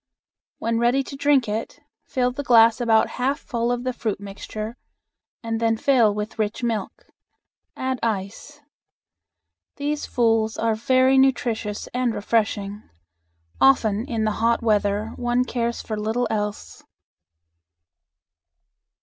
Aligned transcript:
When 0.57 0.79
ready 0.79 1.03
to 1.03 1.15
drink 1.15 1.47
it, 1.47 1.79
fill 2.07 2.31
the 2.31 2.41
glass 2.41 2.81
about 2.81 3.07
half 3.21 3.39
full 3.39 3.71
of 3.71 3.83
the 3.83 3.93
fruit 3.93 4.19
mixture 4.19 4.75
and 5.43 5.59
then 5.59 5.77
fill 5.77 6.11
with 6.11 6.39
rich 6.39 6.63
milk. 6.63 7.05
Add 7.75 7.99
ice. 8.01 8.61
These 9.75 10.07
"fools" 10.07 10.57
are 10.57 10.73
very 10.73 11.19
nutritious 11.19 11.85
and 11.93 12.15
refreshing. 12.15 12.81
Often 13.61 14.07
in 14.07 14.23
the 14.23 14.31
hot 14.41 14.63
weather 14.63 15.09
one 15.17 15.43
cares 15.45 15.83
for 15.83 15.95
little 15.95 16.27
else. 16.31 16.81